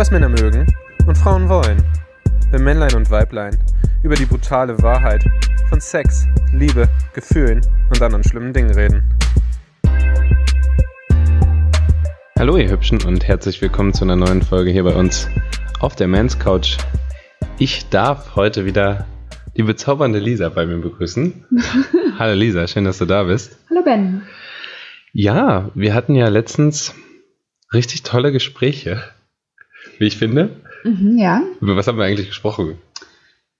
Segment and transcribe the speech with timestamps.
[0.00, 0.66] was Männer mögen
[1.06, 1.84] und Frauen wollen.
[2.50, 3.58] Wenn Männlein und Weiblein
[4.02, 5.22] über die brutale Wahrheit
[5.68, 9.02] von Sex, Liebe, Gefühlen und anderen schlimmen Dingen reden.
[12.38, 15.28] Hallo ihr Hübschen und herzlich willkommen zu einer neuen Folge hier bei uns
[15.80, 16.78] auf der Mans Couch.
[17.58, 19.04] Ich darf heute wieder
[19.54, 21.44] die bezaubernde Lisa bei mir begrüßen.
[22.18, 23.58] Hallo Lisa, schön, dass du da bist.
[23.68, 24.22] Hallo Ben.
[25.12, 26.94] Ja, wir hatten ja letztens
[27.74, 29.02] richtig tolle Gespräche,
[30.00, 30.56] wie ich finde.
[30.82, 31.42] Mhm, ja.
[31.60, 32.78] Über was haben wir eigentlich gesprochen?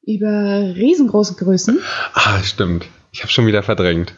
[0.03, 1.79] Über riesengroße Größen.
[2.15, 2.87] Ah, stimmt.
[3.13, 4.15] Ich habe schon wieder verdrängt.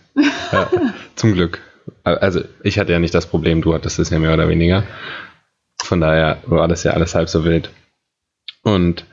[0.53, 0.71] ja,
[1.17, 1.61] zum Glück.
[2.05, 4.85] Also, ich hatte ja nicht das Problem, du hattest es ja mehr oder weniger.
[5.83, 7.71] Von daher war das ja alles halb so wild.
[8.63, 9.05] Und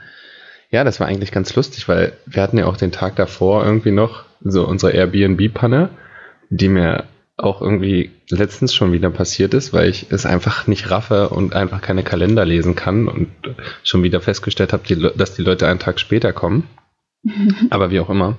[0.70, 3.92] ja, das war eigentlich ganz lustig, weil wir hatten ja auch den Tag davor irgendwie
[3.92, 5.90] noch so unsere Airbnb-Panne,
[6.52, 7.06] die mir
[7.40, 11.82] auch irgendwie letztens schon wieder passiert ist, weil ich es einfach nicht raffe und einfach
[11.82, 13.30] keine Kalender lesen kann und
[13.84, 16.68] schon wieder festgestellt habe, dass die Leute einen Tag später kommen.
[17.70, 18.38] Aber wie auch immer.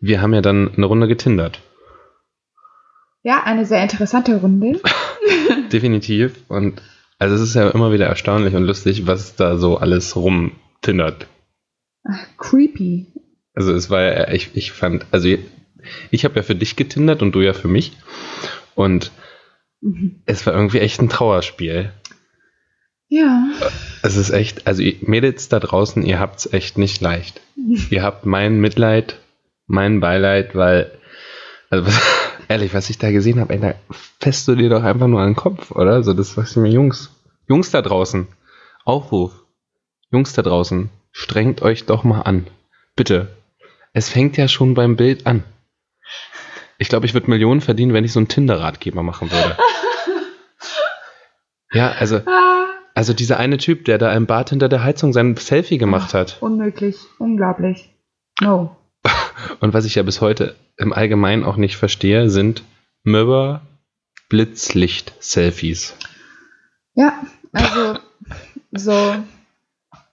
[0.00, 1.60] Wir haben ja dann eine Runde getindert.
[3.22, 4.80] Ja, eine sehr interessante Runde.
[5.72, 6.36] Definitiv.
[6.48, 6.80] Und
[7.18, 11.26] also es ist ja immer wieder erstaunlich und lustig, was da so alles rumtindert.
[12.08, 13.06] Ach, creepy.
[13.54, 15.28] Also es war ja, ich, ich fand, also
[16.10, 17.92] ich habe ja für dich getindert und du ja für mich.
[18.74, 19.10] Und
[19.80, 20.22] mhm.
[20.26, 21.92] es war irgendwie echt ein Trauerspiel.
[23.08, 23.48] Ja.
[24.02, 27.40] Es ist echt, also Mädels da draußen, ihr habt es echt nicht leicht.
[27.90, 29.18] ihr habt mein Mitleid,
[29.66, 30.92] mein Beileid, weil,
[31.70, 32.00] also was,
[32.48, 33.74] ehrlich, was ich da gesehen habe, ey, da
[34.20, 36.02] fässt du dir doch einfach nur an den Kopf, oder?
[36.02, 37.10] So, das was ich mir, Jungs,
[37.48, 38.28] Jungs da draußen,
[38.84, 39.32] Aufruf,
[40.10, 42.46] Jungs da draußen, strengt euch doch mal an.
[42.94, 43.28] Bitte.
[43.92, 45.44] Es fängt ja schon beim Bild an.
[46.78, 49.56] Ich glaube, ich würde Millionen verdienen, wenn ich so einen Tinder-Ratgeber machen würde.
[51.72, 52.22] ja, also,
[52.94, 56.20] also dieser eine Typ, der da im Bad hinter der Heizung sein Selfie gemacht Ach,
[56.20, 56.36] hat.
[56.40, 57.90] Unmöglich, unglaublich.
[58.40, 58.76] No.
[59.60, 62.62] Und was ich ja bis heute im Allgemeinen auch nicht verstehe, sind
[63.02, 63.62] Mirror
[64.28, 65.94] Blitzlicht-Selfies.
[66.94, 67.98] Ja, also
[68.72, 69.14] so,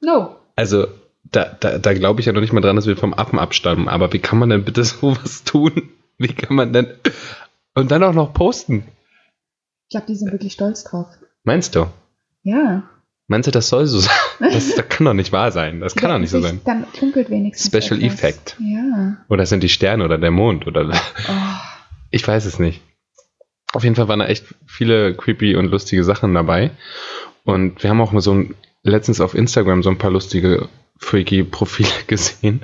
[0.02, 0.36] no.
[0.56, 0.88] Also
[1.32, 3.88] da, da, da glaube ich ja noch nicht mal dran, dass wir vom Affen abstammen.
[3.88, 5.90] Aber wie kann man denn bitte sowas tun?
[6.18, 6.88] Wie kann man denn.
[7.74, 8.86] Und dann auch noch posten?
[9.88, 11.08] Ich glaube, die sind wirklich stolz drauf.
[11.44, 11.88] Meinst du?
[12.44, 12.84] Ja.
[13.28, 14.12] Meinst du, das soll so sein?
[14.40, 15.80] Das, das kann doch nicht wahr sein.
[15.80, 16.60] Das kann doch nicht so sein.
[16.66, 17.68] Dann klunkelt wenigstens.
[17.68, 18.14] Special etwas.
[18.14, 18.58] Effect.
[18.60, 19.18] Ja.
[19.30, 20.90] Oder sind die Sterne oder der Mond oder.
[20.90, 21.32] Oh.
[22.12, 22.82] Ich weiß es nicht.
[23.72, 26.72] Auf jeden Fall waren da echt viele creepy und lustige Sachen dabei.
[27.46, 31.44] Und wir haben auch mal so ein, letztens auf Instagram so ein paar lustige freaky
[31.44, 32.62] Profile gesehen.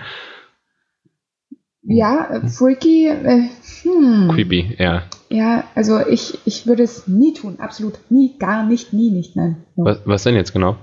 [1.84, 3.08] Ja, äh, freaky.
[3.08, 3.50] Äh,
[3.84, 4.30] hm.
[4.34, 5.04] Creepy, ja.
[5.30, 9.64] Ja, also ich, ich würde es nie tun, absolut nie, gar nicht, nie, nicht, nein.
[9.76, 9.86] No.
[9.86, 10.76] Was, was denn jetzt genau?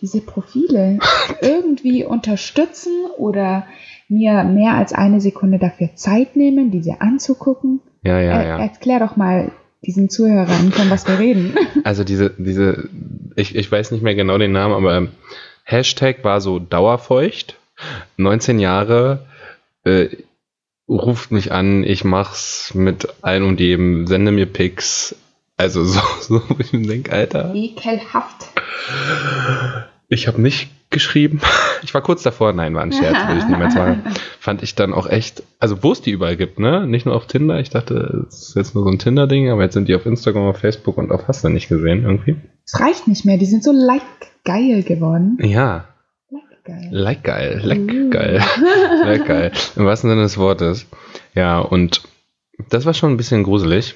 [0.00, 0.98] Diese Profile
[1.42, 3.66] irgendwie unterstützen oder
[4.08, 7.80] mir mehr als eine Sekunde dafür Zeit nehmen, diese anzugucken.
[8.02, 8.58] Ja, ja, ja.
[8.58, 9.52] erklär doch mal
[9.84, 11.54] diesen Zuhörern, von was wir reden.
[11.84, 12.88] Also diese, diese,
[13.36, 15.08] ich, ich weiß nicht mehr genau den Namen, aber
[15.70, 17.56] Hashtag war so dauerfeucht.
[18.16, 19.26] 19 Jahre,
[19.84, 20.08] äh,
[20.88, 25.14] ruft mich an, ich mach's mit ein und jedem, sende mir Pics.
[25.58, 27.54] Also so, so ich mir denke, Alter.
[27.54, 28.48] Ekelhaft.
[30.08, 31.40] Ich habe nicht geschrieben.
[31.80, 34.02] Ich war kurz davor, nein, war ein Scherz, würde ich niemals sagen.
[34.40, 36.88] Fand ich dann auch echt, also wo es die überall gibt, ne?
[36.88, 37.60] Nicht nur auf Tinder.
[37.60, 40.48] Ich dachte, es ist jetzt nur so ein Tinder-Ding, aber jetzt sind die auf Instagram,
[40.48, 42.34] auf Facebook und auf hast du nicht gesehen irgendwie.
[42.66, 44.02] Es reicht nicht mehr, die sind so like
[44.44, 45.38] geil geworden.
[45.40, 45.84] Ja.
[46.30, 46.88] Like geil.
[46.90, 47.60] Like geil.
[47.62, 48.10] Like uh.
[48.10, 48.44] geil.
[49.04, 49.52] like geil.
[49.76, 50.86] Im wahrsten Sinne des Wortes.
[51.32, 52.02] Ja, und
[52.70, 53.94] das war schon ein bisschen gruselig.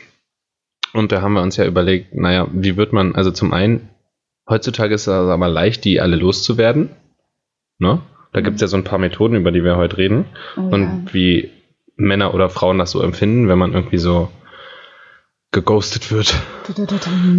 [0.92, 3.88] Und da haben wir uns ja überlegt, naja, wie wird man, also zum einen,
[4.53, 6.91] Heutzutage ist es aber leicht, die alle loszuwerden.
[7.79, 8.03] Ne?
[8.35, 8.45] Da mhm.
[8.45, 10.27] gibt es ja so ein paar Methoden, über die wir heute reden.
[10.59, 11.15] Oh, und ja.
[11.15, 11.51] wie
[11.97, 14.31] Männer oder Frauen das so empfinden, wenn man irgendwie so
[15.53, 16.34] geghostet wird.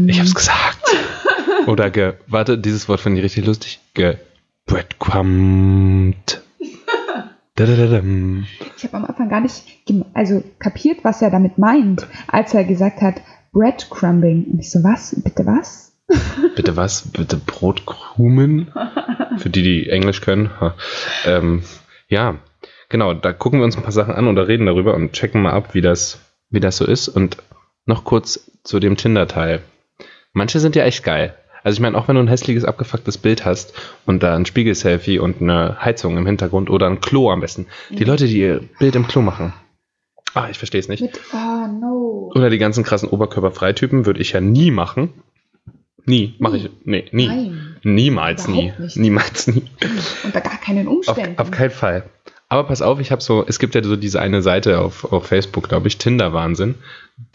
[0.08, 0.80] Ich hab's gesagt.
[1.68, 2.14] Oder ge.
[2.26, 3.80] Warte, dieses Wort finde ich richtig lustig.
[3.94, 4.18] Ge.
[4.66, 6.42] Breadcrumbed.
[8.76, 9.64] Ich habe am Anfang gar nicht
[10.16, 13.22] also kapiert, was er damit meint, als er gesagt hat
[13.52, 14.46] Breadcrumbing.
[14.46, 15.16] Und ich so, was?
[15.24, 15.93] Bitte was?
[16.56, 17.12] Bitte was?
[17.12, 18.72] Bitte Brotkrumen?
[19.38, 20.52] Für die, die Englisch können.
[21.26, 21.64] Ähm,
[22.08, 22.36] ja,
[22.90, 25.54] genau, da gucken wir uns ein paar Sachen an oder reden darüber und checken mal
[25.54, 26.20] ab, wie das,
[26.50, 27.08] wie das so ist.
[27.08, 27.38] Und
[27.86, 29.62] noch kurz zu dem Tinder-Teil.
[30.34, 31.36] Manche sind ja echt geil.
[31.64, 33.74] Also ich meine, auch wenn du ein hässliches, abgefucktes Bild hast
[34.06, 37.68] und da ein Spiegelselfie und eine Heizung im Hintergrund oder ein Klo am besten.
[37.90, 39.54] Die Leute, die ihr Bild im Klo machen.
[40.34, 41.02] Ah, ich verstehe es nicht.
[41.02, 42.32] Mit, ah, no.
[42.36, 45.14] Oder die ganzen krassen Oberkörperfreitypen würde ich ja nie machen.
[46.06, 46.70] Nie, mache ich.
[46.84, 47.28] Nee, nie.
[47.28, 47.78] Nein.
[47.84, 48.74] Niemals nie.
[48.78, 48.98] Nicht.
[48.98, 49.64] Niemals nie.
[50.24, 51.40] Unter gar keinen Auf, Umständen.
[51.40, 52.10] auf keinen Fall.
[52.50, 55.26] Aber pass auf, ich habe so, es gibt ja so diese eine Seite auf, auf
[55.28, 56.76] Facebook, glaube ich, Tinder-Wahnsinn,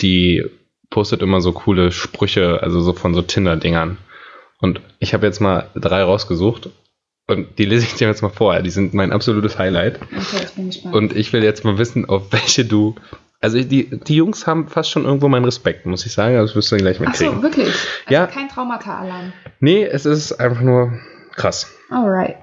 [0.01, 0.45] die
[0.91, 3.99] postet immer so coole Sprüche, also so von so Tinder-Dingern.
[4.61, 6.71] Und ich habe jetzt mal drei rausgesucht
[7.27, 8.61] und die lese ich dir jetzt mal vor.
[8.61, 10.01] Die sind mein absolutes Highlight.
[10.03, 10.95] okay, ich bin gespannt.
[10.95, 12.95] Und ich will jetzt mal wissen, auf welche du.
[13.41, 16.35] Also die, die Jungs haben fast schon irgendwo meinen Respekt, muss ich sagen.
[16.37, 17.37] Das wirst du gleich Ach mitkriegen.
[17.37, 17.69] so, wirklich?
[17.69, 18.27] Also Ja.
[18.27, 19.33] Kein Traumata-Alarm.
[19.61, 20.99] Nee, es ist einfach nur
[21.37, 21.73] krass.
[21.91, 22.37] Alright.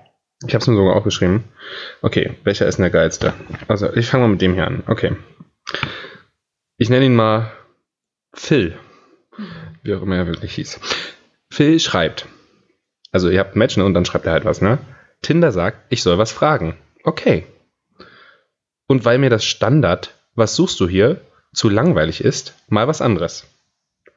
[0.48, 1.44] Ich habe es mir sogar aufgeschrieben.
[2.02, 3.34] Okay, welcher ist denn der geilste?
[3.68, 4.84] Also, ich fange mal mit dem hier an.
[4.88, 5.16] Okay.
[6.78, 7.52] Ich nenne ihn mal
[8.34, 8.78] Phil.
[9.84, 10.80] Wie auch immer er wirklich hieß.
[11.50, 12.28] Phil schreibt.
[13.12, 13.86] Also, ihr habt ein Match, ne?
[13.86, 14.78] Und dann schreibt er halt was, ne?
[15.22, 16.78] Tinder sagt, ich soll was fragen.
[17.04, 17.46] Okay.
[18.88, 21.22] Und weil mir das Standard, was suchst du hier,
[21.54, 23.46] zu langweilig ist, mal was anderes.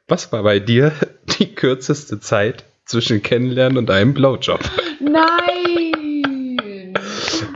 [0.08, 0.92] Was war bei dir
[1.38, 4.60] die kürzeste Zeit zwischen Kennenlernen und einem Blowjob?
[5.00, 6.94] Nein!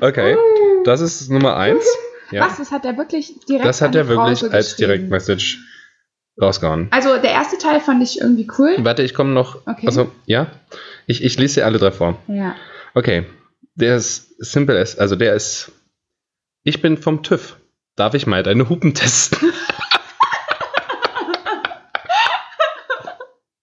[0.00, 0.37] Okay,
[0.85, 1.85] das ist Nummer eins.
[2.31, 2.47] Ja.
[2.47, 2.56] Was?
[2.59, 4.76] Das hat er wirklich direkt Das hat er wirklich so als?
[4.76, 5.58] Direktmessage
[6.41, 6.88] rausgehauen.
[6.91, 8.76] Also der erste Teil fand ich irgendwie cool.
[8.79, 9.67] Warte, ich komme noch.
[9.67, 9.87] Okay.
[9.87, 10.50] Also, ja?
[11.06, 12.19] Ich, ich lese dir alle drei vor.
[12.29, 12.56] Ja.
[12.94, 13.26] Okay.
[13.75, 15.73] Der ist simple as, also der ist.
[16.65, 17.56] Ich bin vom TÜV.
[18.02, 19.52] Darf ich mal deine Hupen testen?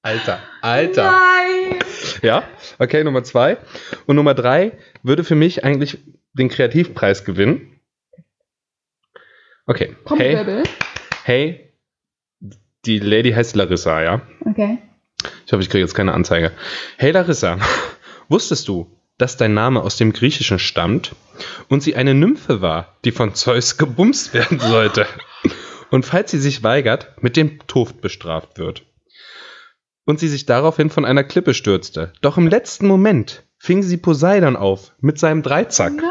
[0.01, 1.11] Alter, Alter.
[1.11, 1.79] Nein!
[2.21, 2.43] Ja,
[2.77, 3.57] okay, Nummer zwei.
[4.05, 5.97] Und Nummer drei würde für mich eigentlich
[6.31, 7.81] den Kreativpreis gewinnen.
[9.65, 9.87] Okay.
[9.87, 10.63] Hey, Trommelwirbel.
[11.25, 11.73] hey,
[12.85, 14.21] die Lady heißt Larissa, ja?
[14.45, 14.77] Okay.
[15.45, 16.53] Ich hoffe, ich kriege jetzt keine Anzeige.
[16.95, 17.59] Hey Larissa,
[18.29, 18.89] wusstest du,
[19.19, 21.13] dass dein Name aus dem Griechischen stammt
[21.67, 25.05] und sie eine Nymphe war, die von Zeus gebumst werden sollte?
[25.91, 28.85] Und falls sie sich weigert, mit dem Tod bestraft wird.
[30.05, 32.13] Und sie sich daraufhin von einer Klippe stürzte.
[32.21, 35.93] Doch im letzten Moment fing sie Poseidon auf mit seinem Dreizack.
[35.93, 36.05] Nein!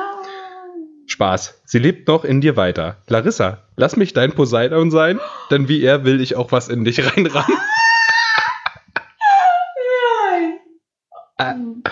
[1.07, 3.03] Spaß, sie lebt noch in dir weiter.
[3.07, 5.19] Larissa, lass mich dein Poseidon sein,
[5.51, 7.57] denn wie er will ich auch was in dich reinrammen.
[11.39, 11.83] Nein!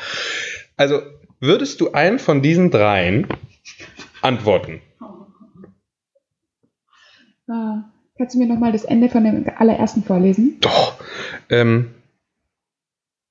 [0.76, 1.00] Also,
[1.40, 3.26] würdest du einen von diesen dreien
[4.23, 4.82] antworten?
[7.49, 7.84] Ah,
[8.19, 10.56] Kannst du mir nochmal das Ende von dem allerersten vorlesen?
[10.61, 10.94] Doch.
[11.50, 11.94] Ähm,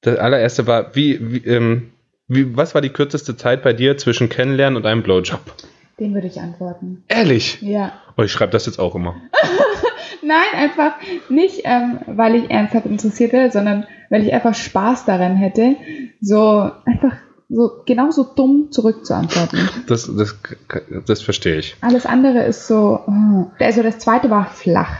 [0.01, 1.91] das allererste war, wie, wie, ähm,
[2.27, 5.41] wie, was war die kürzeste Zeit bei dir zwischen Kennenlernen und einem Blowjob?
[5.99, 7.03] Den würde ich antworten.
[7.07, 7.61] Ehrlich?
[7.61, 7.93] Ja.
[8.15, 9.15] Oh, ich schreibe das jetzt auch immer.
[10.21, 10.95] Nein, einfach
[11.29, 15.77] nicht, ähm, weil ich ernsthaft interessiert wäre, sondern weil ich einfach Spaß daran hätte,
[16.21, 17.17] so einfach
[17.49, 19.69] so genauso dumm zurückzuantworten.
[19.87, 20.35] Das, das,
[21.05, 21.75] das verstehe ich.
[21.81, 23.51] Alles andere ist so, oh.
[23.59, 24.97] also das zweite war flach.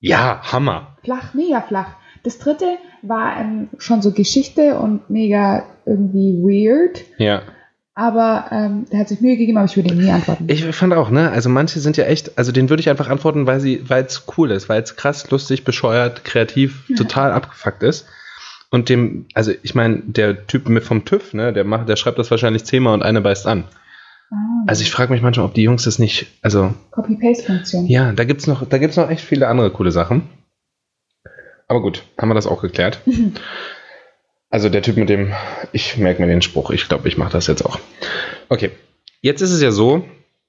[0.00, 0.96] Ja, Hammer.
[1.02, 1.88] Flach, mega flach.
[2.22, 7.04] Das dritte war ähm, schon so Geschichte und mega irgendwie weird.
[7.18, 7.42] Ja.
[7.94, 10.46] Aber ähm, der hat sich Mühe gegeben, aber ich würde ihm nie antworten.
[10.48, 11.30] Ich fand auch, ne?
[11.30, 14.24] Also manche sind ja echt, also den würde ich einfach antworten, weil sie, weil es
[14.36, 18.06] cool ist, weil es krass, lustig, bescheuert, kreativ, total abgefuckt ist.
[18.70, 22.18] Und dem, also ich meine, der Typ mit vom TÜV, ne, der macht, der schreibt
[22.18, 23.64] das wahrscheinlich zehnmal und eine beißt an.
[24.30, 27.86] ah, Also ich frage mich manchmal, ob die Jungs das nicht, also Copy-Paste-Funktion.
[27.86, 30.28] ja, da gibt's noch, da gibt's noch echt viele andere coole Sachen.
[31.68, 33.00] Aber gut, haben wir das auch geklärt.
[34.50, 35.32] Also der Typ mit dem,
[35.72, 37.80] ich merke mir den Spruch, ich glaube, ich mache das jetzt auch.
[38.48, 38.70] Okay,
[39.20, 40.04] jetzt ist es ja so,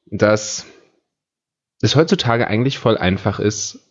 [0.06, 0.68] dass
[1.82, 3.85] es heutzutage eigentlich voll einfach ist,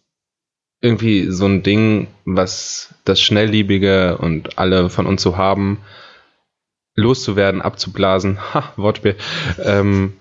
[0.81, 5.81] irgendwie so ein Ding, was das Schnellliebige und alle von uns so haben,
[6.95, 8.39] loszuwerden, abzublasen.
[8.55, 9.17] Ha, Wortspiel.
[9.63, 10.15] Ähm,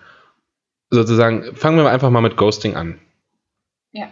[0.89, 2.99] sozusagen, fangen wir einfach mal mit Ghosting an.
[3.91, 4.07] Ja.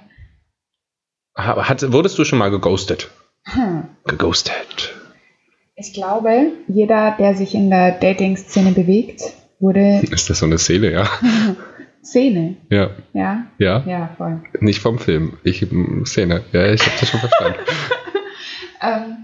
[1.38, 3.10] Ha- Hat, wurdest du schon mal geghostet?
[3.46, 3.86] Hm.
[4.06, 4.94] Geghostet.
[5.76, 9.22] Ich glaube, jeder, der sich in der Dating-Szene bewegt,
[9.60, 11.10] wurde Ist das so eine Szene, ja?
[12.04, 12.58] Szene.
[12.70, 13.84] Ja, Ja, ja.
[13.86, 14.42] ja, voll.
[14.60, 15.38] Nicht vom Film.
[15.44, 15.66] Ich,
[16.06, 16.42] Szene.
[16.52, 17.60] Ja, ich habe das schon verstanden.
[18.84, 19.18] Ähm,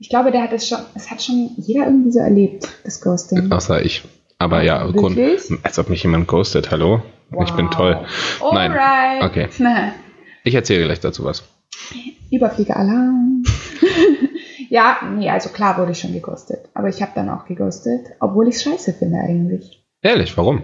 [0.00, 3.52] ich glaube, der hat es schon, es hat schon jeder irgendwie so erlebt, das Ghosting.
[3.52, 4.02] Außer ich.
[4.38, 5.16] Aber ja, Grund,
[5.62, 6.72] als ob mich jemand ghostet.
[6.72, 7.00] Hallo?
[7.44, 7.74] Ich bin Wow.
[7.76, 8.06] toll.
[8.52, 8.72] Nein.
[8.72, 9.22] Alright.
[9.22, 9.48] Okay.
[9.58, 9.92] Na,
[10.44, 11.44] Ich erzähle gleich dazu was.
[12.32, 13.42] Überfliegeralarm.
[14.68, 16.68] ja, nee, also klar wurde ich schon geghostet.
[16.74, 19.84] Aber ich habe dann auch geghostet, obwohl ich es scheiße finde eigentlich.
[20.02, 20.62] Ehrlich, warum?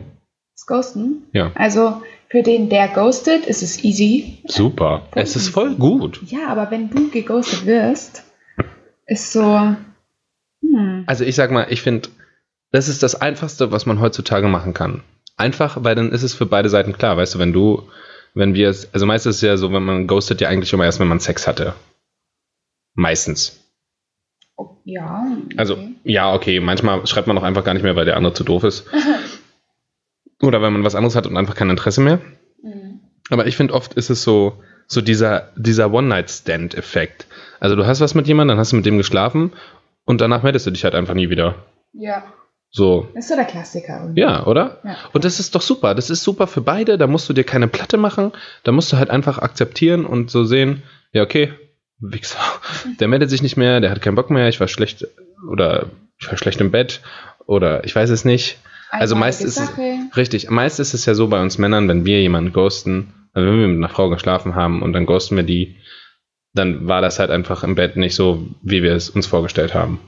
[0.54, 1.24] Das Ghosten.
[1.32, 1.52] Ja.
[1.54, 4.38] Also für den, der ghostet, ist es easy.
[4.46, 5.06] Super.
[5.14, 6.20] Es ist voll gut.
[6.26, 8.24] Ja, aber wenn du geghostet wirst,
[9.06, 9.76] ist so.
[10.60, 11.04] Hm.
[11.06, 12.08] Also ich sag mal, ich finde,
[12.70, 15.02] das ist das Einfachste, was man heutzutage machen kann.
[15.36, 17.16] Einfach, weil dann ist es für beide Seiten klar.
[17.16, 17.88] Weißt du, wenn du,
[18.34, 20.84] wenn wir es, also meistens ist es ja so, wenn man ghostet ja eigentlich immer
[20.84, 21.74] erst, wenn man Sex hatte.
[22.94, 23.60] Meistens.
[24.56, 25.24] Oh, ja.
[25.44, 25.54] Okay.
[25.56, 28.44] Also, ja, okay, manchmal schreibt man auch einfach gar nicht mehr, weil der andere zu
[28.44, 28.86] doof ist.
[30.44, 32.20] Oder weil man was anderes hat und einfach kein Interesse mehr.
[32.62, 33.00] Mhm.
[33.30, 37.26] Aber ich finde, oft ist es so, so dieser, dieser One-Night-Stand-Effekt.
[37.60, 39.52] Also du hast was mit jemandem, dann hast du mit dem geschlafen
[40.04, 41.54] und danach meldest du dich halt einfach nie wieder.
[41.92, 42.24] Ja.
[42.70, 44.00] So, Das ist so der Klassiker.
[44.02, 44.20] irgendwie.
[44.20, 44.80] ja, oder?
[44.84, 44.96] Ja.
[45.12, 45.94] Und das ist doch super.
[45.94, 46.98] Das ist super für beide.
[46.98, 48.32] Da musst du dir keine Platte machen.
[48.64, 50.82] Da musst du halt einfach akzeptieren und so sehen,
[51.12, 51.52] ja, okay,
[52.00, 52.40] Wichser.
[52.98, 55.06] Der meldet sich nicht mehr, der hat keinen Bock mehr, ich war schlecht
[55.48, 55.86] oder
[56.18, 57.00] ich war schlecht im Bett
[57.46, 58.58] oder ich weiß es nicht.
[59.00, 59.72] Also meist ist es,
[60.16, 63.58] richtig, meist ist es ja so bei uns Männern, wenn wir jemanden ghosten, also wenn
[63.58, 65.76] wir mit einer Frau geschlafen haben und dann ghosten wir die,
[66.52, 69.98] dann war das halt einfach im Bett nicht so, wie wir es uns vorgestellt haben.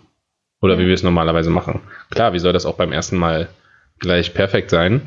[0.61, 0.89] Oder wie Ja.
[0.89, 1.81] wir es normalerweise machen.
[2.11, 3.49] Klar, wie soll das auch beim ersten Mal
[3.99, 5.03] gleich perfekt sein?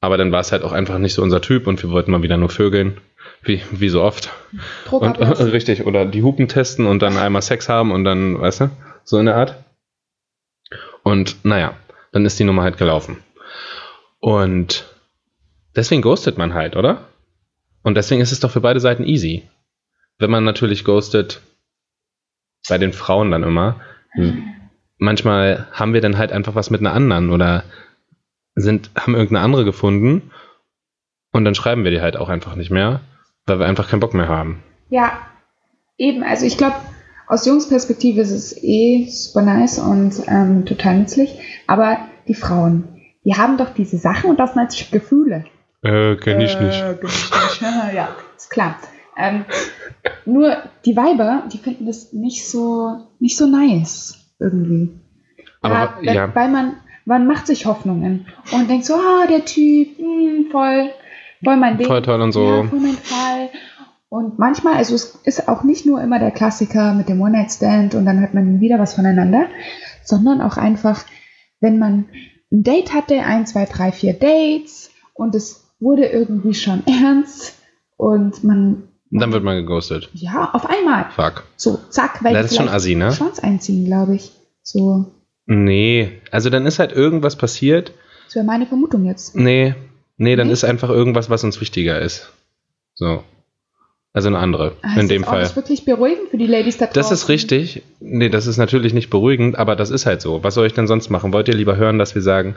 [0.00, 2.22] Aber dann war es halt auch einfach nicht so unser Typ und wir wollten mal
[2.22, 2.98] wieder nur vögeln.
[3.42, 4.30] Wie, wie so oft.
[4.90, 8.70] Und, richtig, oder die Hupen testen und dann einmal Sex haben und dann, weißt du,
[9.04, 9.56] so in der Art.
[11.02, 11.74] Und naja,
[12.16, 13.18] dann ist die Nummer halt gelaufen.
[14.20, 14.86] Und
[15.76, 17.04] deswegen ghostet man halt, oder?
[17.82, 19.42] Und deswegen ist es doch für beide Seiten easy.
[20.18, 21.42] Wenn man natürlich ghostet,
[22.70, 23.82] bei den Frauen dann immer,
[24.96, 27.64] manchmal haben wir dann halt einfach was mit einer anderen oder
[28.54, 30.30] sind, haben irgendeine andere gefunden
[31.32, 33.02] und dann schreiben wir die halt auch einfach nicht mehr,
[33.44, 34.62] weil wir einfach keinen Bock mehr haben.
[34.88, 35.20] Ja,
[35.98, 36.24] eben.
[36.24, 36.76] Also ich glaube,
[37.26, 41.38] aus Jungsperspektive ist es eh super nice und ähm, total nützlich.
[41.66, 42.84] Aber die Frauen,
[43.24, 45.44] die haben doch diese Sachen und das sind als Gefühle.
[45.82, 46.80] Äh, kenn ich nicht.
[46.80, 47.30] Äh, kenn ich
[47.60, 47.94] nicht.
[47.94, 48.76] ja, ist klar.
[49.16, 49.44] Ähm,
[50.24, 54.90] nur die Weiber, die finden das nicht so, nicht so nice irgendwie.
[55.62, 56.74] Aber weil, ja, weil man,
[57.06, 60.90] man macht sich Hoffnungen und denkt so, ah, der Typ, hm, voll,
[61.42, 61.86] voll mein Ding.
[61.86, 62.64] voll toll und Ja, so.
[62.68, 63.48] voll mein Fall.
[64.08, 68.06] Und manchmal, also es ist auch nicht nur immer der Klassiker mit dem One-Night-Stand und
[68.06, 69.46] dann hat man wieder was voneinander,
[70.04, 71.04] sondern auch einfach,
[71.60, 72.06] wenn man
[72.52, 77.58] ein Date hatte, ein, zwei, drei, vier Dates und es wurde irgendwie schon ernst
[77.96, 80.08] und man, Und dann wird man geghostet.
[80.14, 81.42] ja, auf einmal, Fuck.
[81.56, 83.10] so, zack, weil Das ist schon assi, ne?
[83.12, 84.32] Schwanz einziehen, glaube ich.
[84.62, 85.06] So,
[85.48, 87.92] Nee, also dann ist halt irgendwas passiert.
[88.26, 89.34] das wäre meine Vermutung jetzt.
[89.36, 89.74] Nee,
[90.16, 90.52] nee, dann Nee?
[90.52, 92.32] ist einfach irgendwas, was uns wichtiger ist.
[92.94, 93.22] So.
[94.16, 95.40] Also eine andere, Ah, in ist dem Fall.
[95.40, 96.94] das wirklich beruhigend für die Ladies da draußen?
[97.02, 97.82] Das ist richtig.
[98.00, 100.42] Nee, das ist natürlich nicht beruhigend, aber das ist halt so.
[100.42, 101.34] Was soll ich denn sonst machen?
[101.34, 102.56] Wollt ihr lieber hören, dass wir sagen,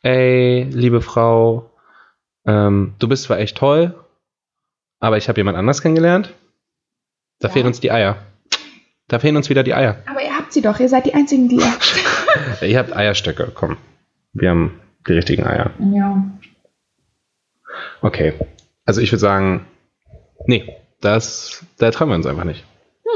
[0.00, 1.70] ey, liebe Frau,
[2.46, 3.92] ähm, du bist zwar echt toll,
[4.98, 6.32] aber ich habe jemand anders kennengelernt?
[7.38, 7.52] Da Ja.
[7.52, 8.16] fehlen uns die Eier.
[9.08, 9.98] Da fehlen uns wieder die Eier.
[10.06, 11.56] Aber ihr habt sie doch, ihr seid die Einzigen, die
[12.62, 13.76] ihr Ihr habt Eierstöcke, komm.
[14.32, 15.70] Wir haben die richtigen Eier.
[15.78, 16.24] Ja.
[18.00, 18.32] Okay.
[18.86, 19.66] Also ich würde sagen,
[20.46, 20.64] nee,
[21.04, 22.64] das, da trauen wir uns einfach nicht.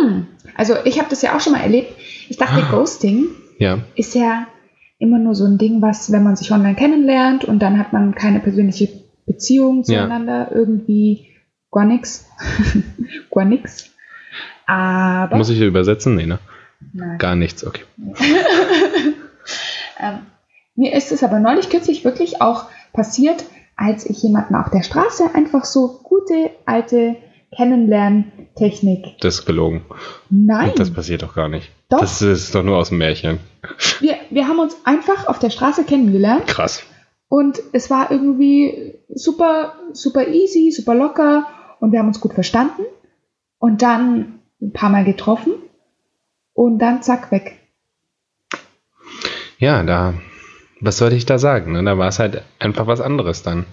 [0.01, 0.27] Hm.
[0.57, 1.93] Also ich habe das ja auch schon mal erlebt.
[2.29, 2.71] Ich dachte, Ah.
[2.71, 3.27] Ghosting
[3.59, 3.79] Ja.
[3.95, 4.47] ist ja
[4.99, 8.15] immer nur so ein Ding, was, wenn man sich online kennenlernt und dann hat man
[8.15, 8.89] keine persönliche
[9.27, 9.85] Beziehung Ja.
[10.03, 11.29] zueinander, irgendwie
[11.71, 12.27] gar nix.
[13.31, 13.91] gar nix.
[14.67, 16.15] Aber Muss ich hier übersetzen?
[16.17, 16.39] Nee, ne?
[16.93, 17.19] Nein.
[17.19, 17.83] Gar nichts, okay.
[20.01, 20.19] Ähm,
[20.77, 23.45] mir ist es aber neulich kürzlich wirklich auch passiert,
[23.77, 27.17] als ich jemanden auf der Straße einfach so gute alte
[27.57, 29.19] Kennenlerntechnik.
[29.21, 29.85] Das ist gelogen.
[30.31, 31.71] Nein, Das passiert doch gar nicht.
[31.89, 32.01] Doch.
[32.01, 33.39] Das ist doch nur aus dem Märchen.
[34.01, 36.83] wir, wir haben uns einfach auf der Straße kennengelernt Krass.
[37.29, 41.47] und es war irgendwie super, super easy, super locker
[41.81, 42.83] und wir haben uns gut verstanden
[43.59, 45.53] und dann ein paar Mal getroffen
[46.53, 47.57] und dann zack weg.
[49.59, 50.15] Ja, da,
[50.81, 51.73] was sollte ich da sagen?
[51.73, 51.83] Ne?
[51.83, 53.65] Da war es halt einfach was anderes dann.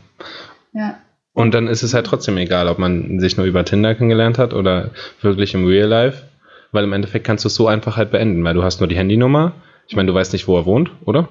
[0.74, 0.98] Ja.
[1.36, 4.54] Und dann ist es halt trotzdem egal, ob man sich nur über Tinder kennengelernt hat
[4.54, 6.24] oder wirklich im Real Life.
[6.72, 8.96] Weil im Endeffekt kannst du es so einfach halt beenden, weil du hast nur die
[8.96, 9.52] Handynummer.
[9.88, 11.28] Ich meine, du weißt nicht, wo er wohnt, oder?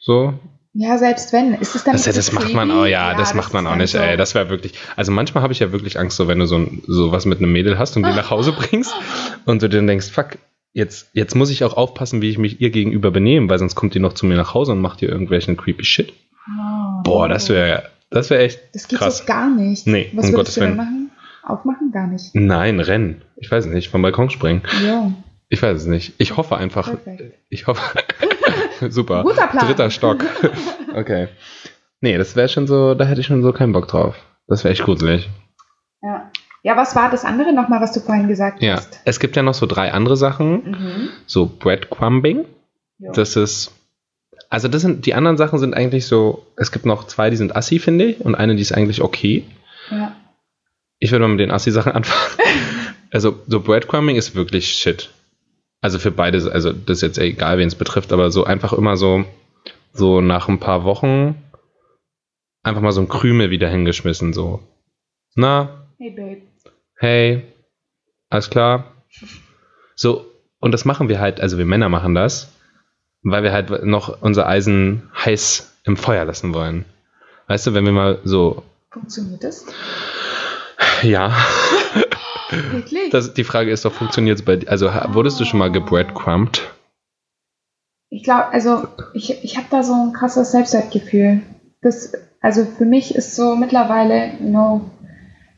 [0.00, 0.32] So.
[0.72, 1.52] Ja, selbst wenn.
[1.54, 3.98] Ist es dann Das, das macht man auch, ja, das macht man auch nicht, so.
[3.98, 4.16] ey.
[4.16, 4.72] Das wäre wirklich.
[4.96, 7.52] Also manchmal habe ich ja wirklich Angst, so wenn du so, so was mit einem
[7.52, 8.94] Mädel hast und die nach Hause bringst
[9.44, 10.38] und du dann denkst, fuck,
[10.72, 13.94] jetzt, jetzt muss ich auch aufpassen, wie ich mich ihr gegenüber benehme, weil sonst kommt
[13.94, 16.14] die noch zu mir nach Hause und macht ihr irgendwelchen creepy Shit.
[16.46, 17.02] Oh.
[17.02, 19.18] Boah, das wäre das wäre echt Das geht krass.
[19.18, 19.86] so gar nicht.
[19.86, 21.10] Nee, Was um würdest Gottes du denn machen?
[21.42, 21.90] Aufmachen?
[21.92, 22.34] Gar nicht.
[22.34, 23.22] Nein, rennen.
[23.36, 24.62] Ich weiß nicht, vom Balkon springen.
[24.84, 25.12] Ja,
[25.48, 26.14] Ich weiß es nicht.
[26.18, 26.88] Ich hoffe einfach.
[26.88, 27.34] perfekt.
[27.48, 27.82] Ich hoffe.
[28.90, 29.22] Super.
[29.22, 29.66] Guter Plan.
[29.66, 30.24] Dritter Stock.
[30.94, 31.28] okay.
[32.00, 34.14] Nee, das wäre schon so, da hätte ich schon so keinen Bock drauf.
[34.46, 35.28] Das wäre echt gruselig.
[36.02, 36.30] Ja.
[36.62, 38.76] ja, was war das andere nochmal, was du vorhin gesagt Ja.
[38.76, 39.00] hast?
[39.04, 40.70] Es gibt ja noch so drei andere Sachen.
[40.70, 41.08] Mhm.
[41.26, 42.44] So Breadcrumbing.
[42.98, 43.12] Ja.
[43.12, 43.72] Das ist.
[44.50, 47.54] Also das sind, die anderen Sachen sind eigentlich so, es gibt noch zwei, die sind
[47.54, 49.44] assi, finde ich, und eine, die ist eigentlich okay.
[49.90, 50.14] ja.
[51.00, 52.58] Ich würde mal mit den Assi-Sachen anfangen.
[53.12, 55.10] also, so Breadcrumbing ist wirklich Shit.
[55.80, 58.96] Also für beide, also das ist jetzt egal, wen es betrifft, aber so einfach immer
[58.96, 59.24] so,
[59.92, 61.36] so nach ein paar Wochen
[62.64, 64.60] einfach mal so ein Krümel wieder hingeschmissen, so.
[65.36, 66.42] Na, Hey, Babe.
[66.96, 67.42] hey,
[68.30, 68.92] alles klar.
[69.94, 70.26] So,
[70.58, 72.52] und das machen wir halt, also wir Männer machen das,
[73.22, 76.84] weil wir halt noch unser Eisen heiß im Feuer lassen wollen.
[77.46, 79.64] Weißt du, wenn wir mal so, Funktioniert das?
[81.02, 81.32] ja,
[82.50, 83.10] Wirklich?
[83.10, 84.70] das, die Frage ist doch, funktioniert es bei dir?
[84.70, 86.62] Also wurdest du schon mal gebreadcrumbed?
[88.10, 91.42] Ich glaube, also ich, ich habe da so ein krasses Selbstwertgefühl.
[91.82, 94.90] Das, also für mich ist so mittlerweile, you know,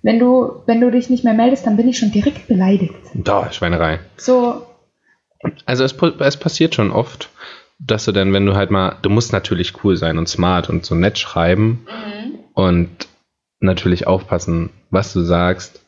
[0.02, 2.94] wenn du, wenn du dich nicht mehr meldest, dann bin ich schon direkt beleidigt.
[3.14, 4.00] Da, Schweinerei.
[4.16, 4.66] So,
[5.64, 7.28] Also es, es passiert schon oft,
[7.78, 10.84] dass du dann, wenn du halt mal, du musst natürlich cool sein und smart und
[10.84, 11.86] so nett schreiben
[12.54, 12.90] und
[13.60, 15.80] natürlich aufpassen, was du sagst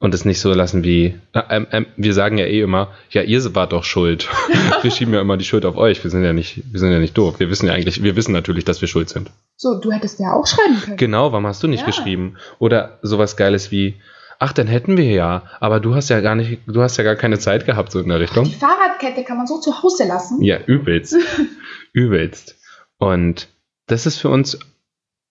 [0.00, 3.54] und es nicht so lassen wie, äh, ähm, wir sagen ja eh immer, ja, ihr
[3.54, 4.28] wart doch schuld.
[4.82, 6.02] wir schieben ja immer die Schuld auf euch.
[6.02, 7.38] Wir sind ja nicht, wir sind ja nicht doof.
[7.38, 9.30] Wir wissen ja eigentlich, wir wissen natürlich, dass wir schuld sind.
[9.56, 10.96] so, du hättest ja auch schreiben können.
[10.96, 11.86] Genau, warum hast du nicht Ja.
[11.86, 12.36] geschrieben?
[12.58, 14.00] Oder sowas Geiles wie,
[14.40, 17.14] ach, dann hätten wir ja, aber du hast ja gar nicht, du hast ja gar
[17.14, 18.44] keine Zeit gehabt, so in der Richtung.
[18.44, 20.42] Die Fahrradkette kann man so zu Hause lassen.
[20.42, 21.14] Ja, übelst.
[21.92, 22.56] übelst.
[22.98, 23.48] Und
[23.86, 24.58] das ist für uns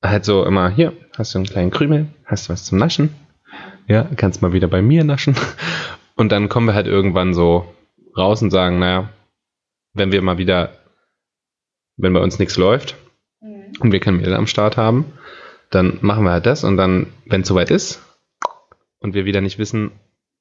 [0.03, 3.13] halt so immer, hier, hast du einen kleinen Krümel, hast du was zum Naschen?
[3.87, 5.35] Ja, kannst mal wieder bei mir naschen.
[6.15, 7.65] Und dann kommen wir halt irgendwann so
[8.15, 9.09] raus und sagen, naja,
[9.93, 10.73] wenn wir mal wieder,
[11.97, 12.95] wenn bei uns nichts läuft
[13.41, 13.71] Mhm.
[13.79, 15.05] und wir kein Mädel am Start haben,
[15.71, 18.01] dann machen wir halt das und dann, wenn es soweit ist
[18.99, 19.91] und wir wieder nicht wissen,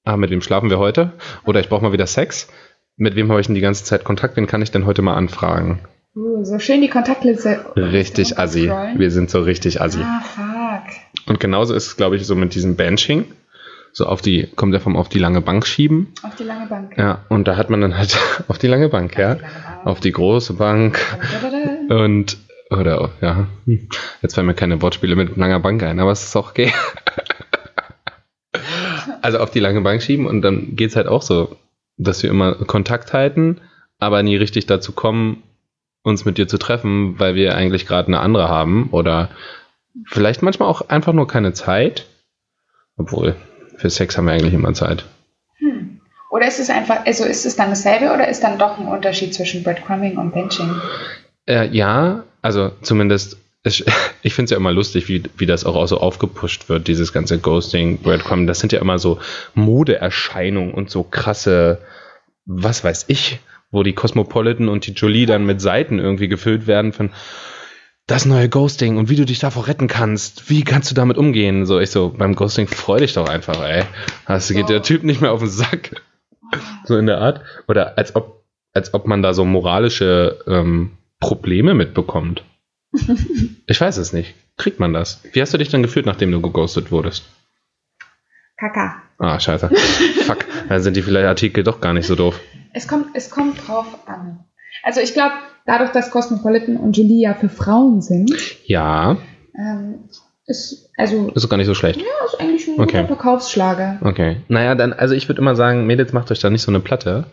[0.05, 1.13] ah, mit wem schlafen wir heute
[1.45, 2.49] oder ich brauche mal wieder Sex,
[2.97, 5.15] mit wem habe ich denn die ganze Zeit Kontakt, wen kann ich denn heute mal
[5.15, 5.81] anfragen?
[6.17, 7.61] Uh, so schön die Kontaktliste.
[7.77, 8.69] Richtig assi.
[8.97, 10.01] Wir sind so richtig assi.
[10.03, 10.95] Ah, fuck.
[11.29, 13.25] Und genauso ist es, glaube ich, so mit diesem Benching.
[13.93, 16.13] So auf die, kommt ja vom auf die lange Bank schieben.
[16.23, 16.95] Auf die lange Bank.
[16.97, 18.19] Ja, und da hat man dann halt
[18.49, 19.35] auf die lange Bank, ja.
[19.37, 19.87] die lange Bank.
[19.87, 20.99] Auf die große Bank.
[21.89, 22.37] Und,
[22.71, 23.47] oder, auf- ja,
[24.23, 26.73] jetzt fallen mir keine Wortspiele mit langer Bank ein, aber es ist auch okay.
[29.23, 31.57] Also auf die lange Bank schieben und dann geht's halt auch so,
[31.97, 33.61] dass wir immer Kontakt halten,
[33.99, 35.43] aber nie richtig dazu kommen,
[36.03, 39.31] uns mit dir zu treffen, weil wir eigentlich gerade eine andere haben oder
[40.07, 42.07] vielleicht manchmal auch einfach nur keine Zeit.
[42.97, 43.37] Obwohl,
[43.77, 45.05] für Sex haben wir eigentlich immer Zeit.
[45.59, 46.01] Hm.
[46.31, 49.35] Oder ist es einfach, also ist es dann dasselbe oder ist dann doch ein Unterschied
[49.35, 50.71] zwischen Breadcrumbing und Benching?
[51.47, 53.39] Äh, ja, also zumindest,
[54.23, 57.39] ich, finde es ja immer lustig, wie, wie das auch so aufgepusht wird, dieses ganze
[57.39, 58.47] Ghosting, Breadcrumb.
[58.47, 59.19] Das sind ja immer so
[59.55, 61.79] Modeerscheinungen und so krasse,
[62.47, 66.93] was weiß ich, wo die Cosmopolitan und die Jolie dann mit Seiten irgendwie gefüllt werden
[66.93, 67.11] von
[68.07, 70.49] das neue Ghosting und wie du dich davor retten kannst.
[70.49, 71.67] Wie kannst du damit umgehen?
[71.67, 73.85] So, ich so, beim Ghosting freu dich doch einfach, ey.
[74.27, 76.01] Das geht der Typ nicht mehr auf den Sack.
[76.85, 77.43] So in der Art.
[77.69, 82.43] Oder als ob, als ob man da so moralische ähm, Probleme mitbekommt.
[83.67, 84.35] Ich weiß es nicht.
[84.57, 85.21] Kriegt man das?
[85.33, 87.25] Wie hast du dich dann gefühlt, nachdem du geghostet wurdest?
[88.59, 89.03] Kaka.
[89.19, 89.69] Ah, scheiße.
[90.27, 90.39] Fuck.
[90.69, 92.41] Dann sind die vielleicht Artikel doch gar nicht so doof.
[92.73, 94.45] Es kommt, es kommt drauf an.
[94.83, 95.35] Also ich glaube,
[95.67, 98.33] dadurch, dass Cosmopolitan und Julie ja für Frauen sind,
[98.67, 99.17] Ja,
[99.57, 100.09] ähm,
[100.47, 102.01] ist, also, ist gar nicht so schlecht.
[102.01, 103.03] ja, ist eigentlich ein Okay.
[103.03, 103.99] guter Verkaufsschlager.
[104.03, 104.39] Okay.
[104.49, 107.27] Naja, dann, also ich würde immer sagen, Mädels, macht euch da nicht so eine Platte,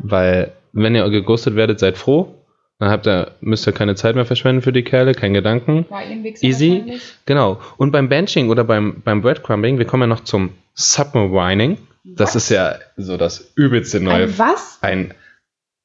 [0.00, 2.34] weil wenn ihr geghostet werdet, seid froh.
[2.78, 5.86] Dann habt ihr, müsst ihr keine Zeit mehr verschwenden für die Kerle, kein Gedanken.
[5.88, 6.02] War
[6.42, 7.00] Easy.
[7.24, 7.58] Genau.
[7.78, 11.78] Und beim Benching oder beim, beim Breadcrumbing, wir kommen ja noch zum Submarining.
[12.04, 12.44] Das Was?
[12.44, 14.24] ist ja so das übelste neue.
[14.24, 14.78] Ein was?
[14.82, 15.14] Ein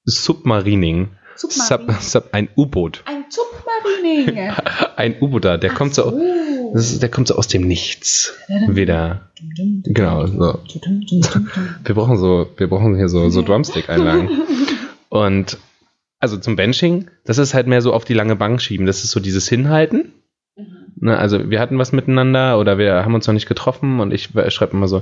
[0.06, 1.10] Submarining.
[1.36, 2.02] Sub, Submarin.
[2.02, 3.04] sub, ein U-Boot.
[3.06, 4.54] Ein Submarining.
[4.96, 6.72] Ein U-Boot da, der Ach kommt so, so.
[6.74, 8.36] das ist, der kommt so aus dem Nichts.
[8.68, 9.32] Wieder.
[9.86, 10.60] Genau, so.
[11.84, 14.30] Wir brauchen so, wir brauchen hier so, so Drumstick-Einlagen.
[15.10, 15.58] Und
[16.22, 18.86] also zum Benching, das ist halt mehr so auf die lange Bank schieben.
[18.86, 20.14] Das ist so dieses Hinhalten.
[21.00, 24.30] Ne, also wir hatten was miteinander oder wir haben uns noch nicht getroffen und ich
[24.50, 25.02] schreibe immer so,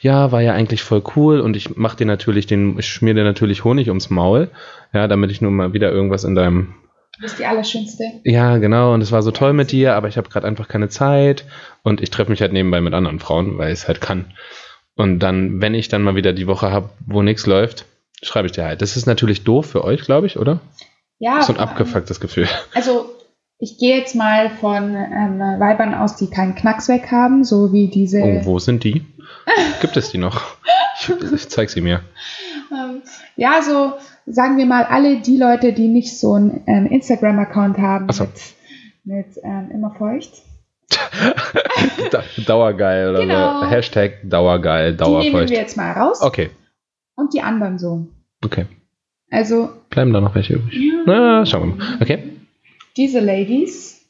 [0.00, 3.22] ja, war ja eigentlich voll cool und ich mach dir natürlich den, ich schmier dir
[3.22, 4.50] natürlich Honig ums Maul,
[4.92, 6.74] ja, damit ich nur mal wieder irgendwas in deinem,
[7.14, 8.04] Du bist die Allerschönste.
[8.24, 10.88] ja, genau, und es war so toll mit dir, aber ich habe gerade einfach keine
[10.88, 11.44] Zeit
[11.84, 14.32] und ich treffe mich halt nebenbei mit anderen Frauen, weil ich es halt kann.
[14.96, 17.84] Und dann, wenn ich dann mal wieder die Woche habe, wo nichts läuft,
[18.22, 18.82] schreibe ich dir halt.
[18.82, 20.60] Das ist natürlich doof für euch, glaube ich, oder?
[21.18, 21.42] Ja.
[21.42, 22.48] So ein abgefucktes Gefühl.
[22.74, 23.10] Also,
[23.58, 27.88] ich gehe jetzt mal von ähm, Weibern aus, die keinen Knacks weg haben, so wie
[27.88, 28.20] diese.
[28.20, 29.04] Oh, wo sind die?
[29.80, 30.42] Gibt es die noch?
[31.00, 32.00] Ich, ich zeig sie mir.
[32.72, 33.02] Ähm,
[33.36, 33.92] ja, so
[34.26, 38.24] sagen wir mal alle die Leute, die nicht so einen ähm, Instagram-Account haben Ach so.
[38.24, 38.32] mit,
[39.04, 40.32] mit ähm, immer feucht.
[42.10, 43.60] Da- Dauergeil oder Genau.
[43.60, 43.70] so.
[43.70, 45.50] Hashtag Dauergeil, Die nehmen wir Dauerfeucht.
[45.50, 46.50] jetzt mal raus Okay,
[47.16, 48.06] und die anderen so.
[48.44, 48.66] Okay.
[49.30, 50.74] Also, Bleiben da noch welche übrig?
[50.78, 51.98] ja, Na, schauen wir mal.
[52.00, 52.22] Okay.
[52.96, 54.06] diese Ladies,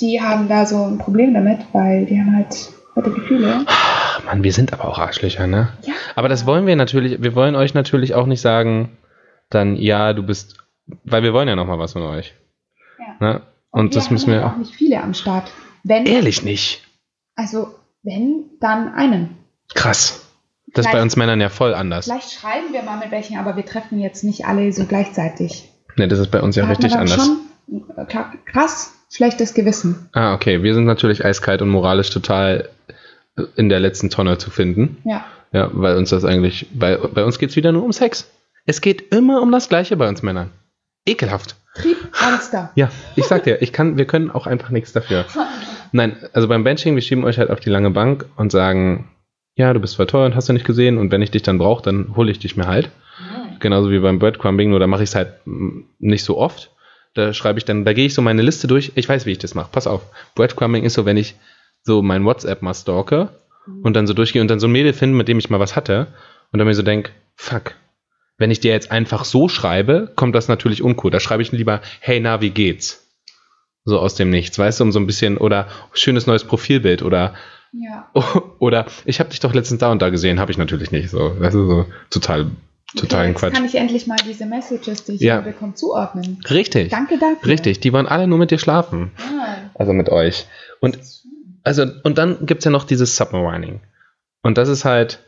[0.00, 3.64] die haben da so ein Problem damit, weil die haben halt heute Gefühle.
[3.66, 5.68] Ach, Mann, wir sind aber auch Arschlöcher, ne?
[5.82, 5.94] Ja.
[6.14, 8.98] Aber das wollen wir natürlich, wir wollen euch natürlich auch nicht sagen,
[9.48, 10.58] dann, ja, du bist,
[11.04, 12.34] weil wir wollen ja noch mal was von euch.
[12.98, 13.16] Ja.
[13.20, 13.42] Ne?
[13.70, 15.50] Und, das wir müssen wir halt auch nicht viele am Start.
[15.84, 16.84] Wenn, Ehrlich nicht.
[17.34, 19.36] also, wenn, dann einen.
[19.74, 20.25] Krass.
[20.74, 22.06] Das ist bei uns Männern ja voll anders.
[22.06, 25.70] Vielleicht schreiben wir mal mit welchen, aber wir treffen jetzt nicht alle so gleichzeitig.
[25.96, 27.26] Ne, das ist bei uns ja Da hat man richtig anders.
[27.26, 30.08] Schon, äh, krass, schlechtes Gewissen.
[30.12, 30.62] Ah, okay.
[30.62, 32.68] Wir sind natürlich eiskalt und moralisch total
[33.36, 34.98] äh, in der letzten Tonne zu finden.
[35.04, 35.24] Ja.
[35.52, 38.28] Ja, weil uns das eigentlich, bei, bei uns geht es wieder nur um Sex.
[38.66, 40.50] Es geht immer um das Gleiche bei uns Männern.
[41.06, 41.56] Ekelhaft.
[41.74, 42.72] Trieb, Monster.
[42.74, 45.24] Ja, ich sag dir, ich kann, wir können auch einfach nichts dafür.
[45.92, 49.08] Nein, also beim Benching, wir schieben euch halt auf die lange Bank und sagen,
[49.56, 51.58] ja, du bist voll teuer und hast du nicht gesehen und wenn ich dich dann
[51.58, 52.90] brauche, dann hole ich dich mir halt.
[53.58, 56.70] Genauso wie beim Breadcrumbing, nur da mache ich es halt mm, nicht so oft.
[57.14, 58.92] Da schreibe ich dann, da gehe ich so meine Liste durch.
[58.94, 59.70] Ich weiß, wie ich das mache.
[59.72, 60.02] Pass auf.
[60.34, 61.34] Breadcrumbing ist so, wenn ich
[61.82, 63.30] so mein WhatsApp mal stalke
[63.82, 65.74] und dann so durchgehe und dann so ein Mädel finde, mit dem ich mal was
[65.74, 66.08] hatte
[66.52, 67.74] und dann mir so denke, fuck,
[68.36, 71.10] wenn ich dir jetzt einfach so schreibe, kommt das natürlich uncool.
[71.10, 73.06] Da schreibe ich lieber, hey, na, wie geht's?
[73.84, 77.34] So aus dem Nichts, weißt du, um so ein bisschen, oder schönes neues Profilbild oder
[77.78, 78.10] Ja.
[78.58, 81.10] oder ich habe dich doch letztens da und da gesehen, habe ich natürlich nicht.
[81.10, 82.50] So, das ist so total,
[82.96, 83.52] totalen jetzt Quatsch.
[83.54, 85.40] kann ich endlich mal diese Messages, die ich Ja.
[85.40, 86.40] bekomme, zuordnen.
[86.48, 87.46] Richtig, Danke dafür.
[87.48, 87.80] richtig.
[87.80, 89.12] Die wollen alle nur mit dir schlafen.
[89.18, 89.70] Ja.
[89.74, 90.46] Also mit euch.
[90.80, 90.98] Und
[91.64, 93.80] also und dann gibt's ja noch dieses Submarining.
[94.42, 95.18] Und das ist halt,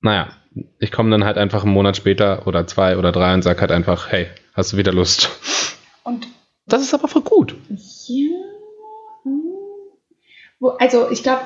[0.00, 0.28] naja,
[0.78, 3.72] ich komme dann halt einfach einen Monat später oder zwei oder drei und sag halt
[3.72, 5.30] einfach, hey, hast du wieder Lust?
[6.04, 6.26] Und
[6.66, 7.54] Das ist aber voll gut.
[8.06, 8.28] ja.
[10.62, 11.40] Wo, also ich glaube,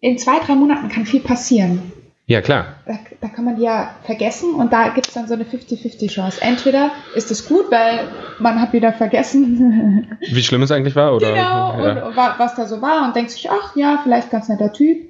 [0.00, 1.92] in zwei, drei Monaten kann viel passieren.
[2.26, 2.76] Ja, klar.
[2.86, 6.08] Da, da kann man die ja vergessen und da gibt es dann so eine 50-50
[6.10, 6.40] Chance.
[6.42, 8.00] Entweder ist es gut, weil
[8.38, 11.30] man hat wieder vergessen, Wie schlimm es eigentlich war, oder?
[11.32, 11.40] genau,
[11.82, 12.06] ja.
[12.06, 15.08] und wa- was da so war und denkt sich, ach ja, vielleicht ganz netter Typ.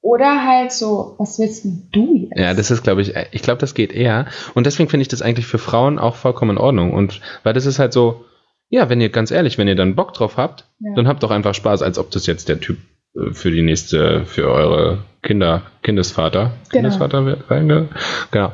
[0.00, 2.36] Oder halt so, was willst du jetzt?
[2.36, 4.26] Ja, das ist, glaube ich, ich glaube, das geht eher.
[4.54, 6.92] Und deswegen finde ich das eigentlich für Frauen auch vollkommen in Ordnung.
[6.92, 8.24] Und weil das ist halt so,
[8.72, 10.94] ja, wenn ihr ganz ehrlich, wenn ihr dann Bock drauf habt, Ja.
[10.96, 12.78] dann habt doch einfach Spaß, als ob das jetzt der Typ
[13.14, 16.70] äh, für die nächste, für eure Kinder, Kindesvater, Genau.
[16.70, 17.88] Kindesvater wird sein?
[18.30, 18.52] Genau.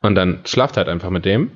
[0.00, 1.50] Und dann schlaft halt einfach mit dem.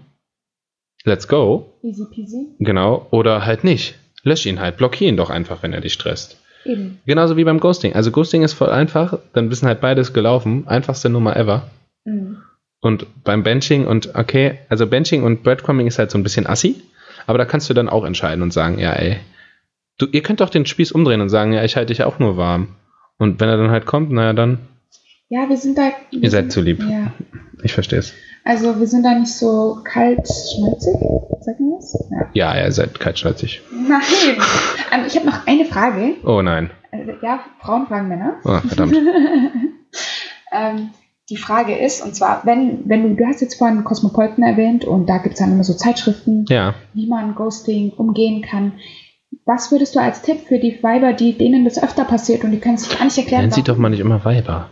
[1.04, 1.72] Let's go.
[1.82, 2.54] Easy peasy.
[2.60, 3.06] Genau.
[3.10, 3.94] Oder halt nicht.
[4.22, 4.76] Lösch ihn halt.
[4.76, 6.38] Blockier ihn doch einfach, wenn er dich stresst.
[6.64, 7.00] Eben.
[7.06, 7.94] Genauso wie beim Ghosting.
[7.94, 9.18] Also Ghosting ist voll einfach.
[9.32, 10.68] Dann wissen halt beides gelaufen.
[10.68, 11.70] Einfachste Nummer ever.
[12.04, 12.36] Mhm.
[12.80, 16.82] Und beim Benching und okay, also Benching und Breadcrumbing ist halt so ein bisschen assi,
[17.26, 19.18] aber da kannst du dann auch entscheiden und sagen, ja, ey,
[19.98, 22.36] du, ihr könnt doch den Spieß umdrehen und sagen, ja, ich halte dich auch nur
[22.36, 22.68] warm.
[23.18, 24.58] Und wenn er dann halt kommt, naja, dann,
[25.28, 25.92] Ja, wir sind da.
[26.10, 26.80] wir Ihr seid sind, zu lieb.
[26.82, 27.12] Ja.
[27.62, 28.12] ich verstehe es.
[28.44, 30.94] Also wir sind da nicht so kalt schmalzig,
[31.42, 32.08] sagt man das?
[32.10, 32.54] Ja.
[32.54, 33.62] Ja, ihr seid kaltschnäuzig.
[33.70, 34.00] Nein.
[34.92, 36.14] ähm, ich habe noch eine Frage.
[36.24, 36.70] Oh nein.
[36.90, 38.34] Also, ja, Frauen fragen Männer.
[38.44, 38.96] Oh, verdammt.
[40.52, 40.90] ähm,
[41.30, 45.06] die Frage ist, und zwar, wenn, wenn du, du hast jetzt vorhin Cosmopolitan erwähnt und
[45.08, 48.72] da gibt es dann immer so Zeitschriften, Ja, wie man Ghosting umgehen kann.
[49.44, 52.58] Was würdest du als Tipp für die Weiber, die denen das öfter passiert und die
[52.58, 54.68] können sich gar nicht erklären, nennt sie doch mal nicht immer Weiber.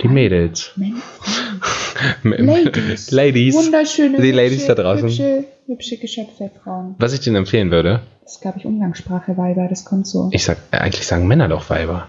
[0.00, 0.72] Die Mädels.
[2.22, 3.10] Ladies.
[3.10, 3.54] Ladies.
[3.54, 5.08] Wunderschöne, Die Ladies hübsche, da draußen.
[5.08, 6.94] Hübsche, hübsche Geschöpfe, Frauen.
[6.98, 10.28] Was ich denen empfehlen würde, Das ist, glaube ich, Umgangssprache, Weiber, das kommt so.
[10.32, 12.08] ich sag, äh, eigentlich sagen Männer doch Weiber.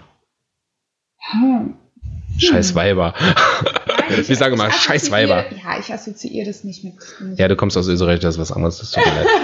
[1.18, 1.74] Hm.
[2.38, 3.14] Scheiß Weiber.
[3.18, 5.44] Nein, ich- Wir sagen immer, ich scheiß Weiber.
[5.52, 6.94] Ja, ich assoziiere das nicht mit.
[7.20, 9.26] mit Ja, du kommst aus Österreich, das ist was anderes, das tut mir leid.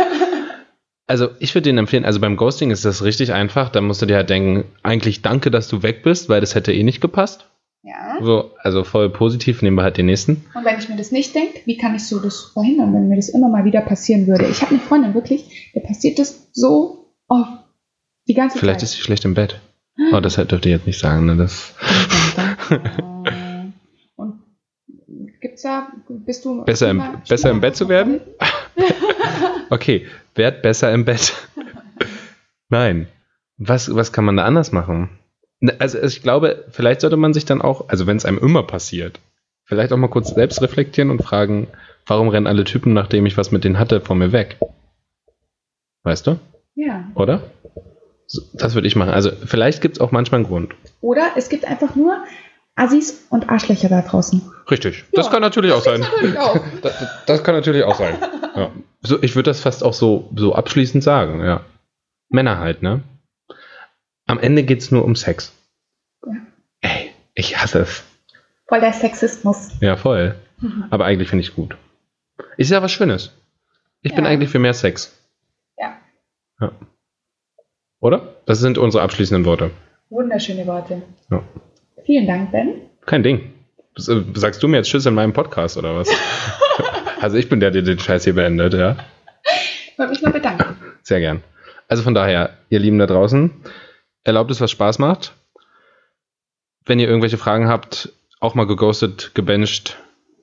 [1.07, 3.69] Also, ich würde denen empfehlen, also beim Ghosting ist das richtig einfach.
[3.69, 6.73] Da musst du dir halt denken, eigentlich danke, dass du weg bist, weil das hätte
[6.73, 7.47] eh nicht gepasst.
[7.83, 8.17] ja.
[8.23, 10.45] So, also voll positiv, nehmen wir halt den nächsten.
[10.55, 13.17] Und wenn ich mir das nicht denke, wie kann ich so das verhindern, wenn mir
[13.17, 14.47] das immer mal wieder passieren würde?
[14.47, 17.51] Ich habe eine Freundin wirklich, der passiert das so oft.
[18.29, 18.91] Die ganze Vielleicht Zeit.
[18.91, 19.61] ist sie schlecht im Bett.
[20.13, 21.37] Oh, das dürft ihr jetzt nicht sagen, ne?
[21.37, 21.75] Das
[24.17, 24.41] Und
[25.41, 28.21] gibt's da, bist du Besser im- besser im Bett zu werden?
[29.73, 31.33] Okay, werd besser im Bett.
[32.71, 33.07] Nein.
[33.57, 35.11] Was, was kann man da anders machen?
[35.61, 38.65] Ne, Also ich glaube, vielleicht sollte man sich dann auch, also wenn es einem immer
[38.65, 39.21] passiert,
[39.65, 41.69] vielleicht auch mal kurz selbst reflektieren und fragen,
[42.05, 44.59] warum rennen alle Typen, nachdem ich was mit denen hatte, von mir weg?
[46.03, 46.41] Weißt du?
[46.75, 47.09] Ja.
[47.15, 47.45] Oder?
[48.55, 49.11] Das würde ich machen.
[49.11, 50.75] Also vielleicht gibt es auch manchmal einen Grund.
[51.01, 52.17] Oder es gibt einfach nur
[52.77, 54.41] Assis und Arschlöcher da draußen.
[54.71, 55.05] Richtig.
[55.13, 56.01] Das Ja, kann natürlich auch sein.
[56.01, 56.59] natürlich auch.
[56.83, 56.95] Das,
[57.27, 58.17] das kann natürlich auch sein.
[58.57, 58.71] Ja.
[59.01, 61.65] So, ich würde das fast auch so, so abschließend sagen, ja.
[62.31, 63.01] Männer halt, ne?
[64.27, 65.53] Am Ende geht es nur um Sex.
[66.27, 66.33] Ja.
[66.81, 68.03] Ey, ich hasse es.
[68.67, 69.71] Voll der Sexismus.
[69.81, 70.35] Ja, voll.
[70.91, 71.77] Aber eigentlich finde ich gut.
[72.57, 73.31] Ist ja was Schönes.
[74.03, 75.17] Ich bin eigentlich für mehr Sex.
[75.79, 75.97] Ja.
[76.61, 76.73] ja.
[78.01, 78.35] Oder?
[78.47, 79.71] Das sind unsere abschließenden Worte.
[80.09, 81.03] Wunderschöne Worte.
[81.31, 81.43] Ja.
[82.05, 82.81] Vielen Dank, Ben.
[83.07, 83.53] Kein Ding.
[83.97, 86.09] Äh, Sagst du mir jetzt Tschüss in meinem Podcast oder was?
[87.21, 88.97] also ich bin der, der den Scheiß hier beendet, ja.
[89.93, 90.77] Ich wollte mich nur bedanken.
[91.03, 91.43] Sehr gern.
[91.89, 93.51] Also von daher, ihr Lieben da draußen,
[94.25, 95.35] erlaubt es, was Spaß macht.
[96.87, 99.99] Wenn ihr irgendwelche Fragen habt, auch mal geghostet, gebencht,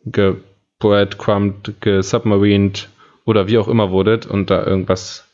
[0.06, 2.89] gebreadcrumbed, gesubmarined
[3.26, 5.26] oder wie auch immer wurdet und da irgendwas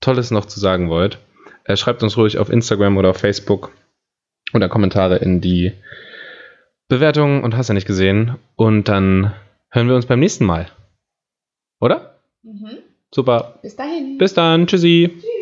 [0.00, 1.18] Tolles noch zu sagen wollt,
[1.64, 3.72] äh, schreibt uns ruhig auf Instagram oder auf Facebook
[4.52, 5.72] oder Kommentare in die
[6.88, 8.36] Bewertungen und hast ja nicht gesehen.
[8.56, 9.32] Und dann
[9.70, 10.68] hören wir uns beim nächsten Mal.
[11.80, 12.16] Oder?
[12.42, 12.78] Mhm.
[13.12, 13.58] Super.
[13.62, 14.18] Bis dahin.
[14.18, 14.66] Bis dann.
[14.66, 15.10] Tschüssi.
[15.12, 15.39] Tschüss.